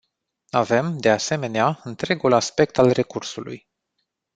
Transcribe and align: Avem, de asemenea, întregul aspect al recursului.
Avem, 0.49 0.97
de 0.97 1.09
asemenea, 1.09 1.79
întregul 1.83 2.33
aspect 2.33 2.77
al 2.77 2.89
recursului. 2.91 3.67